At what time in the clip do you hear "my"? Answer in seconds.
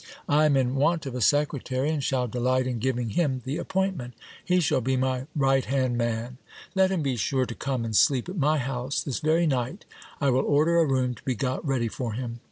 4.97-5.27, 8.35-8.57